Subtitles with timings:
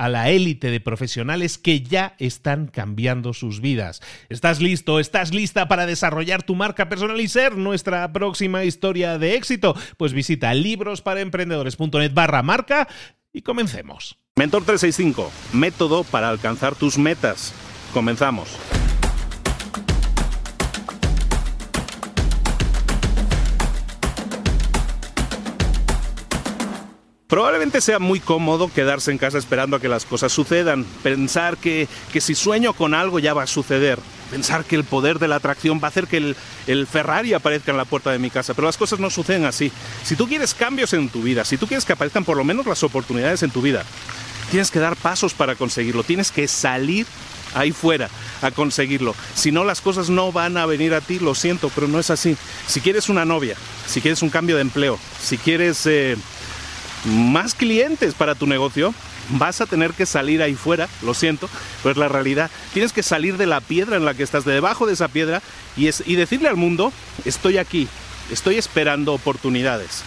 [0.00, 4.00] a la élite de profesionales que ya están cambiando sus vidas.
[4.30, 4.98] ¿Estás listo?
[4.98, 9.76] ¿Estás lista para desarrollar tu marca personal y ser nuestra próxima historia de éxito?
[9.98, 12.88] Pues visita librosparaemprendedores.net barra marca
[13.30, 14.16] y comencemos.
[14.36, 17.52] Mentor 365, método para alcanzar tus metas.
[17.92, 18.69] Comenzamos.
[27.30, 31.86] Probablemente sea muy cómodo quedarse en casa esperando a que las cosas sucedan, pensar que,
[32.12, 34.00] que, si sueño con algo ya va a suceder,
[34.32, 36.34] pensar que el poder de la atracción va a hacer que
[36.66, 39.70] el, Ferrari aparezca en la puerta de mi casa, pero las cosas no suceden así.
[40.02, 42.66] Si tú quieres cambios en tu vida, si tú quieres que aparezcan por lo menos
[42.66, 43.84] las oportunidades en tu vida,
[44.50, 47.06] tienes que dar pasos para conseguirlo, tienes que salir
[47.54, 48.08] ahí fuera
[48.42, 49.14] a conseguirlo.
[49.36, 52.10] Si no, las cosas no van a venir a ti, lo siento, pero no es
[52.10, 52.36] así.
[52.66, 55.86] Si quieres una novia, si quieres un cambio de empleo, si quieres...
[55.86, 56.16] Eh,
[57.04, 58.94] más clientes para tu negocio,
[59.30, 61.48] vas a tener que salir ahí fuera, lo siento,
[61.82, 62.50] pero es la realidad.
[62.72, 65.42] Tienes que salir de la piedra en la que estás, de debajo de esa piedra,
[65.76, 66.92] y, es, y decirle al mundo,
[67.24, 67.88] estoy aquí,
[68.30, 70.02] estoy esperando oportunidades.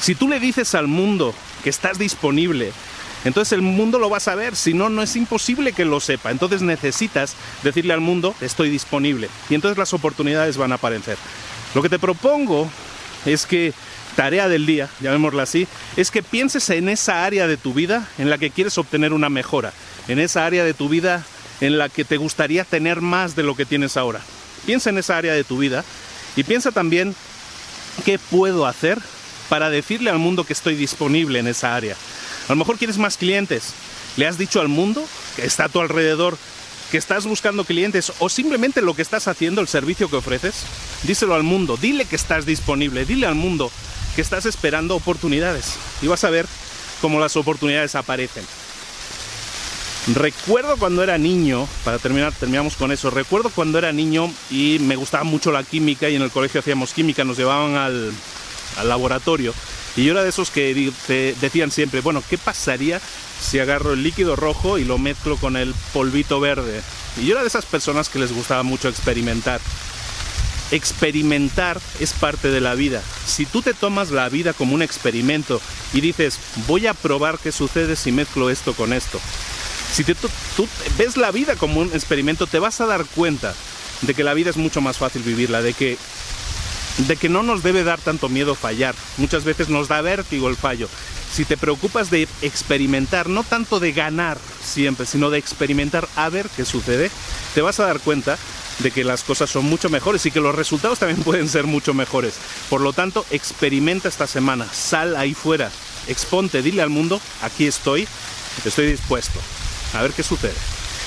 [0.00, 2.72] Si tú le dices al mundo que estás disponible,
[3.24, 6.30] entonces el mundo lo va a saber, si no, no es imposible que lo sepa.
[6.30, 9.28] Entonces necesitas decirle al mundo, estoy disponible.
[9.48, 11.16] Y entonces las oportunidades van a aparecer.
[11.74, 12.68] Lo que te propongo
[13.24, 13.72] es que
[14.16, 18.30] tarea del día, llamémosla así, es que pienses en esa área de tu vida en
[18.30, 19.72] la que quieres obtener una mejora,
[20.08, 21.24] en esa área de tu vida
[21.60, 24.20] en la que te gustaría tener más de lo que tienes ahora.
[24.66, 25.84] Piensa en esa área de tu vida
[26.36, 27.14] y piensa también
[28.04, 28.98] qué puedo hacer
[29.48, 31.94] para decirle al mundo que estoy disponible en esa área.
[32.48, 33.74] A lo mejor quieres más clientes.
[34.16, 35.04] Le has dicho al mundo
[35.36, 36.36] que está a tu alrededor
[36.90, 40.54] que estás buscando clientes o simplemente lo que estás haciendo, el servicio que ofreces,
[41.04, 43.72] díselo al mundo, dile que estás disponible, dile al mundo
[44.14, 46.46] que estás esperando oportunidades y vas a ver
[47.00, 48.44] cómo las oportunidades aparecen.
[50.14, 54.96] Recuerdo cuando era niño, para terminar, terminamos con eso, recuerdo cuando era niño y me
[54.96, 58.12] gustaba mucho la química y en el colegio hacíamos química, nos llevaban al,
[58.78, 59.54] al laboratorio
[59.96, 60.92] y yo era de esos que
[61.40, 63.00] decían siempre, bueno, ¿qué pasaría
[63.40, 66.80] si agarro el líquido rojo y lo mezclo con el polvito verde?
[67.20, 69.60] Y yo era de esas personas que les gustaba mucho experimentar.
[70.72, 73.02] Experimentar es parte de la vida.
[73.26, 75.60] Si tú te tomas la vida como un experimento
[75.92, 79.20] y dices, voy a probar qué sucede si mezclo esto con esto.
[79.92, 83.54] Si tú, ves la vida como un experimento, te vas a dar cuenta
[84.00, 85.98] de que la vida es mucho más fácil vivirla, de que
[86.98, 88.94] de que no nos debe dar tanto miedo fallar.
[89.18, 90.88] Muchas veces nos da vértigo el fallo.
[91.32, 96.48] Si te preocupas de experimentar, no tanto de ganar siempre, sino de experimentar a ver
[96.54, 97.10] qué sucede,
[97.54, 98.38] te vas a dar cuenta
[98.78, 101.94] de que las cosas son mucho mejores y que los resultados también pueden ser mucho
[101.94, 102.34] mejores.
[102.68, 105.70] Por lo tanto, experimenta esta semana, sal ahí fuera,
[106.08, 108.06] exponte, dile al mundo, aquí estoy,
[108.64, 109.38] estoy dispuesto.
[109.94, 110.54] A ver qué sucede.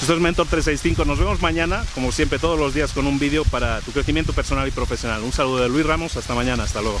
[0.00, 1.06] Esto es Mentor 365.
[1.06, 4.68] Nos vemos mañana, como siempre, todos los días con un vídeo para tu crecimiento personal
[4.68, 5.22] y profesional.
[5.22, 6.16] Un saludo de Luis Ramos.
[6.18, 6.64] Hasta mañana.
[6.64, 7.00] Hasta luego.